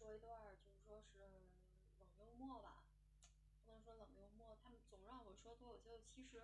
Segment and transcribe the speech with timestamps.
[0.00, 1.18] 说一段，就是说是
[1.98, 2.84] 冷幽默吧，
[3.66, 4.56] 不能说冷幽默。
[4.62, 6.40] 他们总让我说脱口秀，其实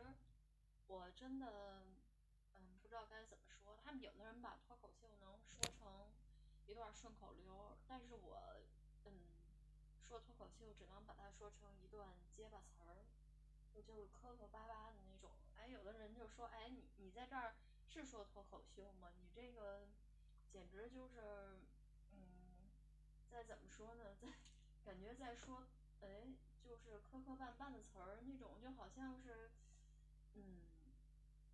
[0.87, 1.83] 我真的，
[2.53, 3.79] 嗯，不知道该怎么说。
[3.83, 6.13] 他们有的人把脱口秀能说成
[6.67, 8.61] 一段顺口溜，但是我，
[9.07, 9.25] 嗯，
[10.07, 13.07] 说脱口秀只能把它说成一段结巴词儿，
[13.75, 15.31] 就就是磕磕巴巴的那种。
[15.57, 17.55] 哎，有的人就说，哎，你你在这儿
[17.89, 19.11] 是说脱口秀吗？
[19.17, 19.89] 你这个
[20.53, 21.59] 简直就是，
[23.37, 24.33] 再怎么说呢，在
[24.83, 25.63] 感觉在说，
[26.01, 26.33] 哎，
[26.65, 29.51] 就是磕磕绊绊的词儿那种，就好像是，
[30.33, 30.63] 嗯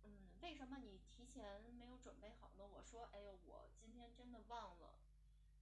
[0.05, 2.65] 嗯，为什么你提前没有准备好呢？
[2.65, 4.93] 我说，哎呦，我今天真的忘了，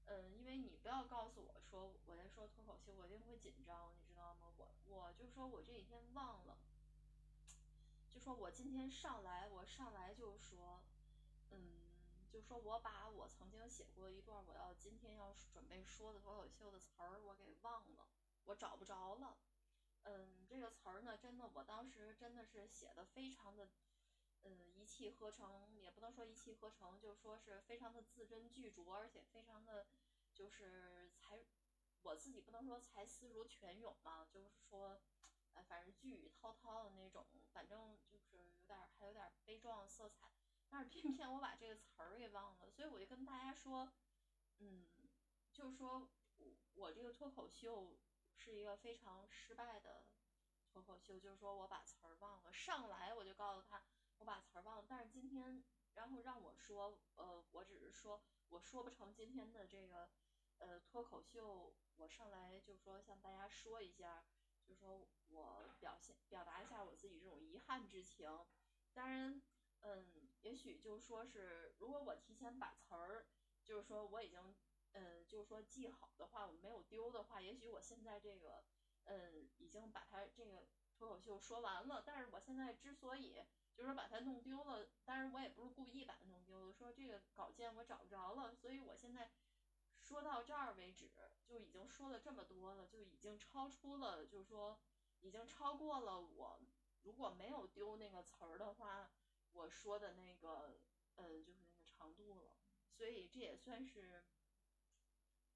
[0.06, 4.42] 嗯，因为你不要告诉我说我在说脱口秀，我一定会紧张，你知道吗？
[4.58, 6.56] 我我就说我这几天忘了，
[8.14, 10.84] 就说我今天上来，我上来就说，
[11.50, 11.81] 嗯。
[12.32, 18.08] 就说我把我曾经写过一段我要今天要准备说的脱口秀的词儿，我给忘了，
[18.46, 19.38] 我找不着了。
[20.04, 23.70] 嗯，这个词儿呢，真的，我当时真的是写的非常的，
[24.44, 29.86] 嗯，一气呵成，也不能说一气呵成，就说是非常的字斟句酌，而且非常的，
[30.34, 31.46] 就是才，
[32.02, 35.02] 我自己不能说才思如泉涌嘛，就是说，
[35.54, 40.32] 呃，反正句语滔滔的那种，反正就是有点还有点悲壮色彩。
[40.74, 43.92] 但是偏偏我把这个词儿给忘了，所以我就跟大家说，
[44.60, 44.88] 嗯，
[45.52, 48.00] 就是说我我这个脱口秀
[48.38, 50.08] 是一个非常失败的
[50.72, 53.84] 脱口秀，就是说我把词儿忘了，上来我就告诉他
[54.20, 55.62] 我把词儿忘了，但是今天
[55.94, 60.10] 然后让我说，呃，我只是说我说不成今天的这个
[60.60, 64.24] 呃脱口秀，我上来就说向大家说一下，
[64.66, 68.30] 就说我表现表达一下我自己这种遗憾之情，
[68.94, 69.42] 当然。
[69.84, 73.28] 嗯，也许就说是，如果我提前把词儿，
[73.64, 74.56] 就是说我已经，
[74.94, 78.64] 嗯，就是说记好的话，我没有丢的话，也许我现在这个，
[79.04, 82.02] 嗯，已经把它这个脱口秀说完了。
[82.04, 83.44] 但是我现在之所以
[83.76, 89.32] 就是说把它弄丢了，当然我也不是故意把它弄丢的，说这个稿件我找不着了，所以我现在
[90.00, 91.12] 说到这儿为止，
[91.46, 94.80] 就已经说了这么多了，就已经超出了，就是说
[95.20, 96.60] 已经超过了我
[97.04, 99.12] 如果没有丢那个词儿的话。
[99.54, 100.80] 我说的那个，
[101.16, 102.54] 嗯，就是那个长度了，
[102.90, 104.24] 所以这也算是，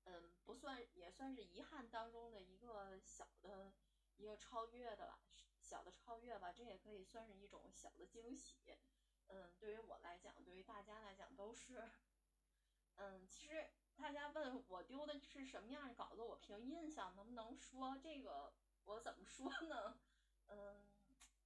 [0.04, 3.74] 嗯，不算也算是遗憾当中的一个小的
[4.18, 5.20] 一个超越的吧，
[5.62, 8.78] 小的超越吧，这也可以算是一种小的惊喜。
[9.28, 11.90] 嗯，对于我来讲，对于大家来讲都是，
[12.96, 18.54] 嗯，其实大家问我丢的是什么样的稿子，我凭印象能不能说这个？
[18.84, 20.00] 我怎么说呢？
[20.48, 20.95] 嗯。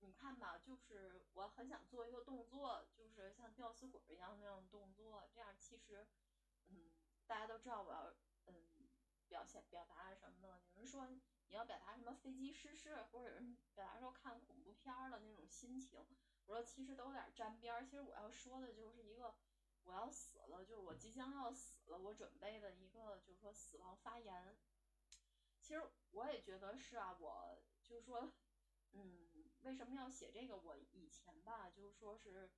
[0.01, 6.07] 你看吧，就是我很想做一个动作，就是像吊死鬼一样那样动作，这样其实，
[6.67, 6.91] 嗯，
[7.27, 8.13] 大家都知道我要，
[8.45, 8.67] 嗯，
[9.27, 10.61] 表现表达什么呢？
[10.73, 11.07] 有人说
[11.47, 15.99] 你要表达什么飞机失事，或者有人表达说看恐怖片的那种心情。
[16.45, 17.83] 我说其实都有点沾边儿。
[17.83, 19.35] 其实我要说的就是一个
[19.83, 24.57] 我要死了，就是我即将要死了，我准备的一个就是说死亡发言。
[25.59, 25.81] 其实
[26.11, 28.31] 我也觉得是啊，我就是说，
[28.93, 29.28] 嗯。
[29.61, 30.57] 为什么要写这个？
[30.57, 32.49] 我以前吧，就是说是，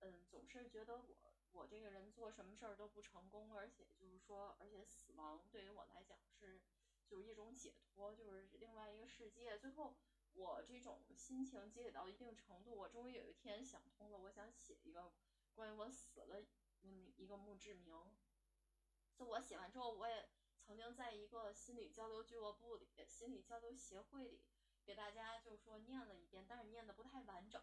[0.00, 6.60] 嗯，总是觉得我我这个人做什么事儿都不成功，而且就是说，而且死亡对于我来讲是
[7.06, 9.58] 就是一种解脱，就是另外一个世界。
[9.58, 9.96] 最后
[10.32, 15.12] 我这种心情积累到一定程度，我终于有一天想通了，我想写一个
[15.54, 16.44] 关于我死了
[16.82, 17.94] 嗯一个墓志铭。
[19.16, 20.28] 就我写完之后，我也
[20.60, 24.42] 曾经在一个心理交流俱乐部里、心理交流协会里。
[24.84, 27.62] 给大家就是说念了一遍，但是念的不太完整，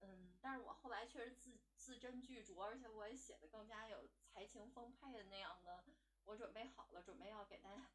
[0.00, 5.84] 嗯，但是我后来确实字字斟句酌，而且我也写的更加有才情丰沛的那样的，
[6.24, 7.90] 我准备好了，准备要给大家，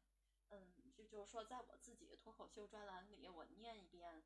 [0.50, 4.22] 嗯，就就是说在我自己的脱口秀专栏里，我念一遍，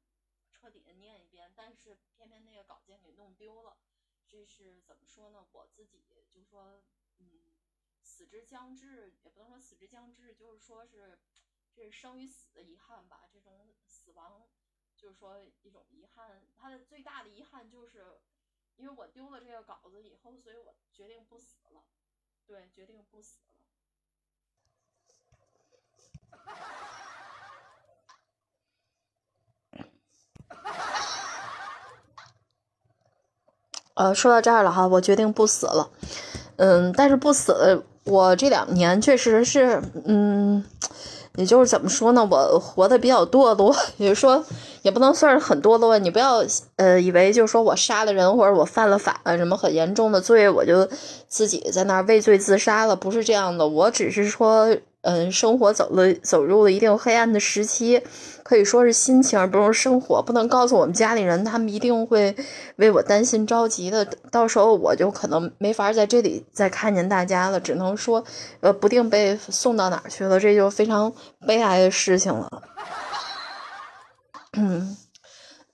[0.50, 3.78] 彻底的念一遍，但是偏偏那个稿件给弄丢了，
[4.26, 5.46] 这是怎么说呢？
[5.52, 6.82] 我自己就说，
[7.16, 7.54] 嗯，
[8.02, 11.18] 死之将至，也不能说死之将至，就是说是。
[11.74, 13.20] 这是生与死的遗憾吧？
[13.32, 13.52] 这种
[13.86, 14.42] 死亡，
[14.96, 16.42] 就是说一种遗憾。
[16.60, 18.18] 他的最大的遗憾就是，
[18.76, 21.82] 因为我丢了这个稿子以后，所以我决定不死了。
[22.46, 23.54] 对，决定不死了。
[33.94, 35.90] 呃，说到这儿了哈，我决定不死了。
[36.56, 40.64] 嗯，但是不死，我这两年确实是，嗯。
[41.38, 44.44] 也就是怎么说呢，我活的比较堕落， 也就是说，
[44.82, 45.96] 也不能算是很堕落。
[45.96, 46.42] 你不要
[46.74, 50.84] 呃以为就是说我杀了人或者我犯了法什么很严重的罪，我就
[51.28, 53.68] 自己在那儿畏罪自杀了，不是这样的。
[53.68, 54.68] 我只是说，
[55.02, 58.02] 嗯，生活走了走入了一定黑暗的时期，
[58.42, 62.34] 可以说是心情，不是生活，不能告诉我们家里人，他们一定会
[62.76, 64.04] 为我担心着急的。
[64.32, 68.22] 到时候我就可能没法在这里再看见大家了，只能说，
[68.60, 71.12] 呃，不定被送到哪儿去了，这就非常
[71.46, 72.62] 悲哀的事情了。
[74.56, 74.96] 嗯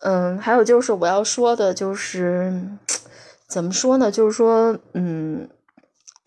[0.01, 2.53] 嗯，还有就是我要说的，就是
[3.49, 4.11] 怎么说呢？
[4.11, 5.49] 就是说，嗯。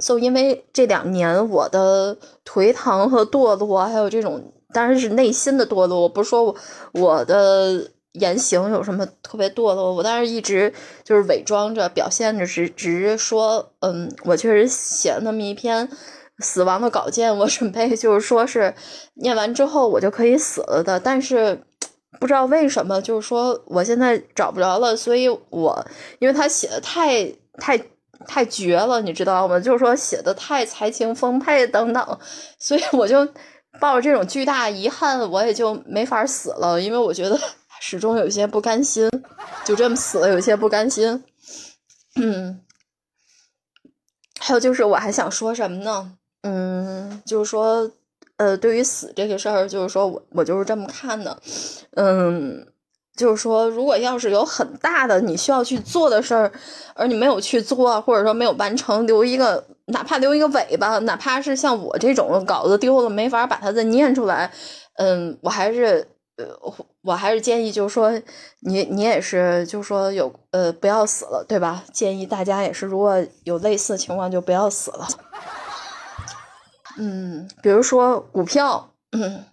[0.03, 2.15] 就因为这两年我的
[2.45, 6.55] 颓唐和堕落，还有这种当然是内心的堕落，我不是说我
[6.93, 10.71] 我的言行有什么特别堕落，我当时一直
[11.03, 15.89] 就是伪装着表现着，只只是说，嗯，我确实写了那么一篇
[16.39, 18.75] 死亡的稿件，我准备就是说是
[19.15, 21.59] 念完之后我就可以死了的，但是
[22.19, 25.83] 不知道为什么，就是说我现在找不着了，所以我
[26.19, 27.25] 因为他写的太
[27.57, 27.83] 太。
[28.25, 29.59] 太绝了，你知道吗？
[29.59, 32.19] 就是说写的太才情丰沛等等，
[32.57, 33.27] 所以我就
[33.79, 37.39] 抱着这种巨大遗憾，我也就没法死了，因为我觉得
[37.79, 39.09] 始终有些不甘心，
[39.65, 41.23] 就这么死了，有些不甘心。
[42.15, 42.61] 嗯，
[44.39, 46.17] 还有就是我还想说什么呢？
[46.41, 47.91] 嗯，就是说，
[48.37, 51.39] 呃，对于死这个事儿，就是说我我就是这么看的，
[51.95, 52.67] 嗯。
[53.17, 56.51] 就是说，如果要是有很大的你需要去做的事儿，
[56.93, 64.51] 而你没有去做，或者说没有完成，留一个哪怕留一个尾巴，哪怕是像我这种稿子丢了没法把它再念出来，
[64.97, 66.45] 嗯，我还是呃，
[67.01, 68.11] 我还是建议，就是说
[68.59, 71.83] 你你也是，就是说有呃不要死了，对吧？
[71.91, 75.07] 建议大家也是，如果有类似情况就不要死了。
[76.99, 79.43] 嗯，比如说股票，嗯，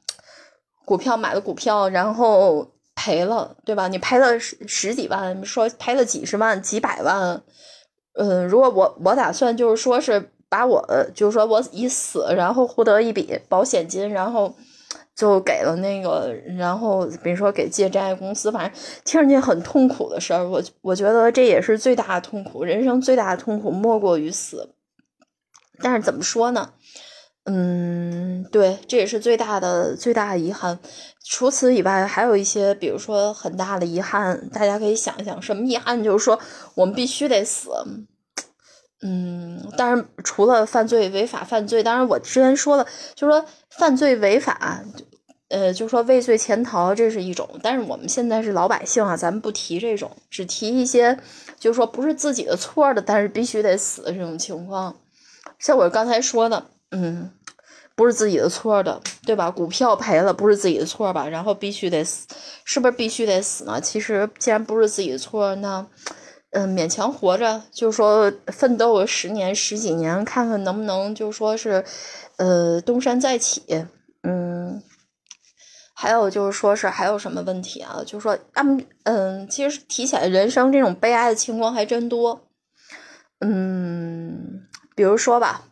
[0.84, 2.68] 股票买了股票，然后。
[3.04, 3.86] 赔了，对吧？
[3.88, 7.42] 你赔了十十几万，说赔了几十万、几百万，
[8.14, 10.82] 嗯，如果我我打算就是说是把我，
[11.14, 14.56] 就是说我已死，然后获得一笔保险金，然后
[15.14, 24.74] 就给了那个，然后比如说给借债公司，反正听上去很痛苦的事儿，我我觉得这也是最大的痛苦，人生最大的痛苦莫过于死。
[25.82, 26.70] 但是怎么说呢？
[27.46, 30.78] 嗯，对，这也是最大的最大的遗憾。
[31.22, 36.02] 除此以外，还有一些，比如说很大的遗憾，大家可以想一想，什么遗憾？
[36.02, 36.40] 就是说
[36.74, 37.70] 我们必须得死。
[39.02, 44.82] 嗯，当然，除了犯罪、违法犯罪，当然我之前说了，就是说犯罪违法，
[45.48, 47.46] 呃，就是说畏罪潜逃，这是一种。
[47.62, 51.18] 但是我们现在是老百姓啊，咱们不提这种，只提一些，
[51.58, 54.96] 就是说不是自己的错的，但是必须得死的这种情况。
[55.58, 56.68] 像我刚才说的。
[56.96, 57.28] 嗯，
[57.96, 59.50] 不是自己的错的，对吧？
[59.50, 61.28] 股票赔了不是自己的错吧？
[61.28, 62.28] 然后必须得死，
[62.64, 63.80] 是不是必须得死呢？
[63.80, 65.84] 其实既然不是自己的错，那
[66.50, 71.84] 嗯，勉强活着，就说奋斗十年十几年，看看能不能就说是
[72.36, 73.64] 呃东山再起。
[74.22, 74.80] 嗯，
[75.94, 78.02] 还有就是说是还有什么问题啊？
[78.06, 82.46] 就是说嗯嗯，其实提起来人生这种悲哀的情况还真多。
[83.40, 84.62] 嗯，
[84.94, 85.64] 比如说吧。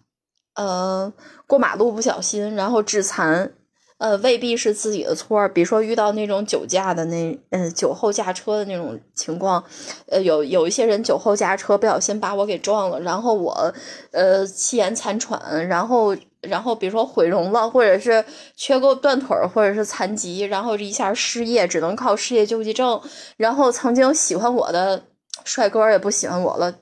[0.55, 1.13] 呃，
[1.47, 3.53] 过马路不小心，然后致残，
[3.99, 5.49] 呃，未必是自己的错。
[5.49, 9.65] 比如说遇到那种酒驾的那，嗯，酒后驾车的那种情况，
[10.07, 13.73] 呃，有有一些人酒后驾车不小心把我给撞了，然后我，
[14.11, 18.25] 呃，气咽残喘，然后，然后比如说毁容了，或者是
[18.57, 23.01] 缺胳膊断腿，或者是残疾，然后一下失业，只能靠失业救济证，
[23.37, 25.05] 然后曾经喜欢我的
[25.45, 26.75] 帅哥也不喜欢我了。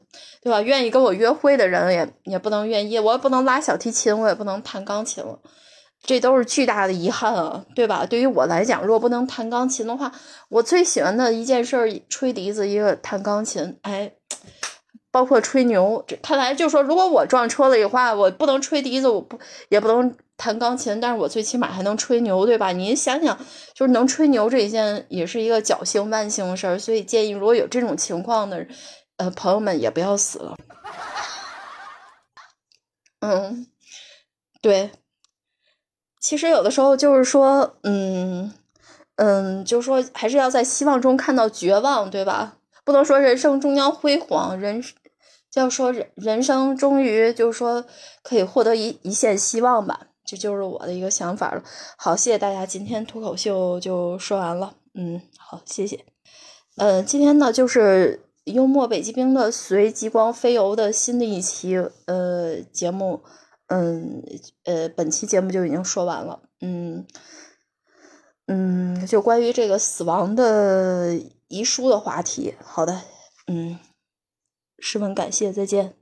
[0.43, 0.63] 对吧？
[0.63, 5.39] 愿意跟我约会的人也也不能愿意，我也不能拉小提琴，我也不能弹钢琴了，
[6.03, 8.07] 这都是巨大的遗憾啊，对吧？
[8.07, 10.11] 对于我来讲，如果不能弹钢琴的话，
[10.49, 14.13] 我最喜欢的一件事，吹笛子，一个弹钢琴，哎，
[15.11, 16.03] 包括吹牛。
[16.23, 22.73] 看来就说，如果我撞车了的话，我不能吹笛子，我不也不能弹钢琴，但是我最起码还能吹牛，对吧？
[22.73, 23.39] 您想想，
[23.75, 26.79] 就是能吹牛这一件，也是一个侥幸万幸的事儿。
[26.79, 28.67] 所以建议，如果有这种情况的。
[29.21, 30.57] 呃，朋友们也不要死了。
[33.21, 33.67] 嗯，
[34.63, 34.93] 对。
[36.19, 38.55] 其实有的时候就是说，嗯
[39.17, 42.57] 嗯，就是说还是要在希望中看到绝望，对吧？
[42.83, 44.83] 不能说人生终将辉煌，人
[45.53, 47.85] 要说人人生终于就是说
[48.23, 50.07] 可以获得一一线希望吧。
[50.25, 51.63] 这就是我的一个想法了。
[51.99, 54.77] 好，谢谢大家，今天脱口秀就说完了。
[54.95, 56.07] 嗯，好，谢谢。
[56.79, 58.25] 呃，今天呢就是。
[58.45, 63.23] 幽默北极冰的随极光飞游的新的一期呃节目，
[63.67, 64.23] 嗯
[64.65, 67.07] 呃本期节目就已经说完了，嗯
[68.47, 71.15] 嗯就关于这个死亡的
[71.49, 73.03] 遗书的话题，好的，
[73.47, 73.79] 嗯
[74.79, 76.00] 十分感谢，再见。